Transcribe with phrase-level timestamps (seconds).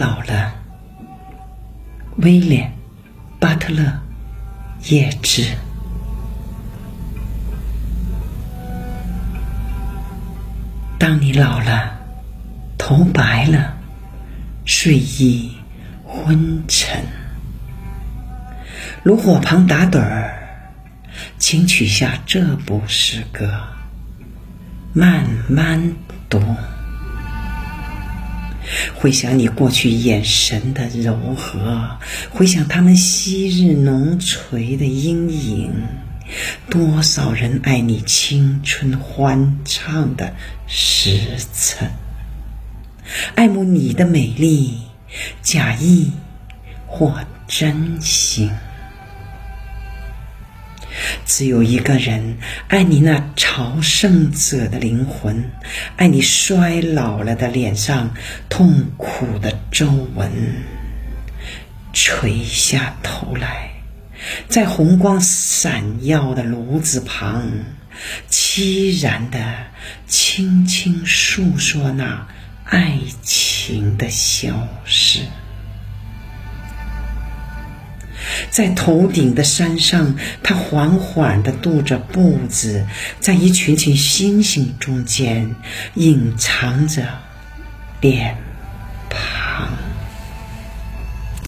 [0.00, 0.54] 老了，
[2.16, 2.66] 威廉·
[3.38, 3.82] 巴特勒·
[4.90, 5.44] 叶芝。
[10.98, 11.98] 当你老了，
[12.78, 13.76] 头白了，
[14.64, 15.52] 睡意
[16.02, 17.04] 昏沉，
[19.02, 20.32] 炉火旁打盹儿，
[21.38, 23.52] 请取下这部诗歌，
[24.94, 25.94] 慢慢
[26.30, 26.40] 读。
[28.94, 31.98] 回想你过去眼神的柔和，
[32.30, 35.72] 回想他们昔日浓垂的阴影，
[36.68, 40.34] 多少人爱你青春欢畅的
[40.66, 41.18] 时
[41.52, 41.90] 辰，
[43.34, 44.82] 爱慕你的美丽，
[45.42, 46.12] 假意
[46.86, 48.50] 或真心。
[51.32, 55.48] 只有一个人爱你那朝圣者的灵魂，
[55.94, 58.12] 爱你衰老了的脸上
[58.48, 60.28] 痛苦的皱纹。
[61.92, 63.70] 垂下头来，
[64.48, 67.48] 在红光闪耀的炉子旁，
[68.28, 69.38] 凄然的
[70.08, 72.26] 轻轻诉说那
[72.64, 75.20] 爱情的消失。
[78.50, 82.84] 在头顶的山上，他缓缓地踱着步子，
[83.20, 85.54] 在一群群星星中间，
[85.94, 87.06] 隐藏着
[88.00, 88.49] 脸。